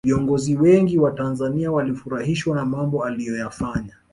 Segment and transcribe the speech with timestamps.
[0.05, 3.97] viongozi wengi wa tanzania walifurahishwa na mambo aliyoyafanya